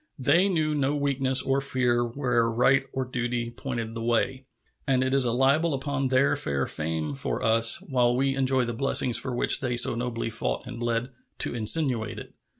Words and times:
They 0.17 0.49
knew 0.49 0.73
no 0.73 0.95
weakness 0.95 1.43
or 1.43 1.61
fear 1.61 2.03
where 2.03 2.49
right 2.49 2.87
or 2.91 3.05
duty 3.05 3.51
pointed 3.51 3.93
the 3.93 4.01
way, 4.01 4.47
and 4.87 5.03
it 5.03 5.13
is 5.13 5.25
a 5.25 5.31
libel 5.31 5.75
upon 5.75 6.07
their 6.07 6.35
fair 6.35 6.65
fame 6.65 7.13
for 7.13 7.43
us, 7.43 7.79
while 7.81 8.15
we 8.17 8.33
enjoy 8.35 8.65
the 8.65 8.73
blessings 8.73 9.19
for 9.19 9.35
which 9.35 9.59
they 9.59 9.77
so 9.77 9.93
nobly 9.93 10.31
fought 10.31 10.65
and 10.65 10.79
bled, 10.79 11.11
to 11.37 11.53
insinuate 11.53 12.17
it. 12.17 12.33